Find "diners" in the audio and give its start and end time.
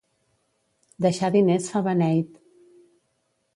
1.37-1.69